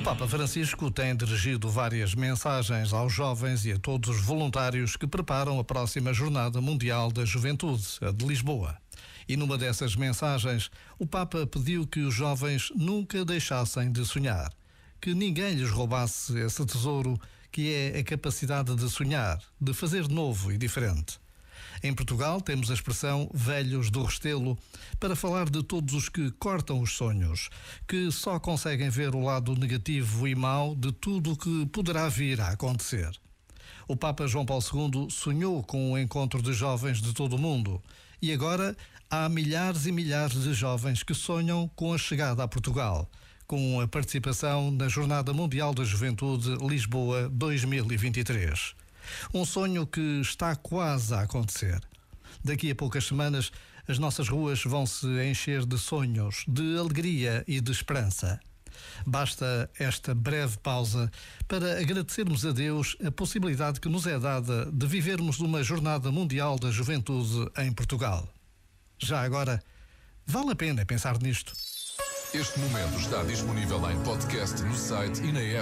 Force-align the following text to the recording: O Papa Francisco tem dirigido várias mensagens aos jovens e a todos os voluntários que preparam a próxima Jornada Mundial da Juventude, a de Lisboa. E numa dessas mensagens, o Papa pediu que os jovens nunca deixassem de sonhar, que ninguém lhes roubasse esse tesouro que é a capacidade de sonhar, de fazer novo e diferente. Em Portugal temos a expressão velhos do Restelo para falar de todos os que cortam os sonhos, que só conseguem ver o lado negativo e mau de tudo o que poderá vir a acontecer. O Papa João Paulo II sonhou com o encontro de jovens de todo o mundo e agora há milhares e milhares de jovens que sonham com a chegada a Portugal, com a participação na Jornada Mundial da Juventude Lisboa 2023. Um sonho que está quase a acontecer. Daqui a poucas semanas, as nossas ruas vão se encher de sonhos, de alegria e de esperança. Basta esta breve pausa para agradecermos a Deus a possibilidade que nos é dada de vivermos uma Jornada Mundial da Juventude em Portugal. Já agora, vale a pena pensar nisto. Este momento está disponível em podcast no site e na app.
O 0.00 0.02
Papa 0.02 0.26
Francisco 0.26 0.90
tem 0.90 1.14
dirigido 1.14 1.68
várias 1.68 2.14
mensagens 2.14 2.90
aos 2.94 3.12
jovens 3.12 3.66
e 3.66 3.72
a 3.72 3.78
todos 3.78 4.08
os 4.08 4.22
voluntários 4.22 4.96
que 4.96 5.06
preparam 5.06 5.60
a 5.60 5.62
próxima 5.62 6.14
Jornada 6.14 6.58
Mundial 6.58 7.12
da 7.12 7.22
Juventude, 7.26 7.84
a 8.00 8.10
de 8.10 8.24
Lisboa. 8.24 8.78
E 9.28 9.36
numa 9.36 9.58
dessas 9.58 9.94
mensagens, 9.94 10.70
o 10.98 11.06
Papa 11.06 11.46
pediu 11.46 11.86
que 11.86 12.00
os 12.00 12.14
jovens 12.14 12.72
nunca 12.74 13.26
deixassem 13.26 13.92
de 13.92 14.06
sonhar, 14.06 14.50
que 15.02 15.12
ninguém 15.12 15.52
lhes 15.52 15.70
roubasse 15.70 16.34
esse 16.38 16.64
tesouro 16.64 17.20
que 17.52 17.70
é 17.70 17.98
a 17.98 18.02
capacidade 18.02 18.74
de 18.74 18.88
sonhar, 18.88 19.38
de 19.60 19.74
fazer 19.74 20.08
novo 20.08 20.50
e 20.50 20.56
diferente. 20.56 21.20
Em 21.82 21.94
Portugal 21.94 22.40
temos 22.40 22.70
a 22.70 22.74
expressão 22.74 23.30
velhos 23.32 23.90
do 23.90 24.02
Restelo 24.02 24.58
para 24.98 25.16
falar 25.16 25.48
de 25.48 25.62
todos 25.62 25.94
os 25.94 26.08
que 26.08 26.30
cortam 26.32 26.80
os 26.80 26.92
sonhos, 26.92 27.48
que 27.88 28.10
só 28.10 28.38
conseguem 28.38 28.90
ver 28.90 29.14
o 29.14 29.24
lado 29.24 29.54
negativo 29.54 30.28
e 30.28 30.34
mau 30.34 30.74
de 30.74 30.92
tudo 30.92 31.32
o 31.32 31.36
que 31.36 31.66
poderá 31.66 32.08
vir 32.08 32.40
a 32.40 32.48
acontecer. 32.48 33.10
O 33.88 33.96
Papa 33.96 34.26
João 34.26 34.46
Paulo 34.46 34.62
II 34.62 35.10
sonhou 35.10 35.62
com 35.62 35.92
o 35.92 35.98
encontro 35.98 36.40
de 36.42 36.52
jovens 36.52 37.00
de 37.00 37.12
todo 37.12 37.36
o 37.36 37.38
mundo 37.38 37.82
e 38.22 38.32
agora 38.32 38.76
há 39.10 39.28
milhares 39.28 39.86
e 39.86 39.92
milhares 39.92 40.42
de 40.42 40.54
jovens 40.54 41.02
que 41.02 41.14
sonham 41.14 41.68
com 41.74 41.92
a 41.92 41.98
chegada 41.98 42.44
a 42.44 42.48
Portugal, 42.48 43.10
com 43.46 43.80
a 43.80 43.88
participação 43.88 44.70
na 44.70 44.86
Jornada 44.88 45.32
Mundial 45.32 45.74
da 45.74 45.82
Juventude 45.82 46.56
Lisboa 46.64 47.28
2023. 47.30 48.76
Um 49.32 49.44
sonho 49.44 49.86
que 49.86 50.20
está 50.20 50.54
quase 50.56 51.14
a 51.14 51.22
acontecer. 51.22 51.80
Daqui 52.44 52.70
a 52.70 52.74
poucas 52.74 53.04
semanas, 53.04 53.50
as 53.86 53.98
nossas 53.98 54.28
ruas 54.28 54.62
vão 54.64 54.86
se 54.86 55.06
encher 55.24 55.66
de 55.66 55.78
sonhos, 55.78 56.44
de 56.46 56.78
alegria 56.78 57.44
e 57.46 57.60
de 57.60 57.72
esperança. 57.72 58.40
Basta 59.06 59.70
esta 59.78 60.14
breve 60.14 60.56
pausa 60.58 61.10
para 61.48 61.80
agradecermos 61.80 62.44
a 62.46 62.52
Deus 62.52 62.96
a 63.04 63.10
possibilidade 63.10 63.80
que 63.80 63.88
nos 63.88 64.06
é 64.06 64.18
dada 64.18 64.70
de 64.70 64.86
vivermos 64.86 65.40
uma 65.40 65.62
Jornada 65.62 66.10
Mundial 66.10 66.58
da 66.58 66.70
Juventude 66.70 67.50
em 67.58 67.72
Portugal. 67.72 68.28
Já 68.98 69.22
agora, 69.22 69.62
vale 70.26 70.52
a 70.52 70.56
pena 70.56 70.86
pensar 70.86 71.20
nisto. 71.20 71.52
Este 72.32 72.60
momento 72.60 72.96
está 73.00 73.24
disponível 73.24 73.90
em 73.90 74.00
podcast 74.04 74.62
no 74.62 74.76
site 74.76 75.20
e 75.20 75.32
na 75.32 75.40
app. 75.40 75.58